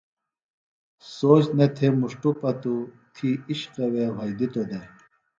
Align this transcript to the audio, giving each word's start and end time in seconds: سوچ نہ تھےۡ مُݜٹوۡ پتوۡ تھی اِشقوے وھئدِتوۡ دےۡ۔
سوچ 1.15 1.43
نہ 1.57 1.65
تھےۡ 1.75 1.93
مُݜٹوۡ 1.99 2.37
پتوۡ 2.41 2.81
تھی 3.15 3.29
اِشقوے 3.51 4.05
وھئدِتوۡ 4.15 4.67
دےۡ۔ 4.69 4.85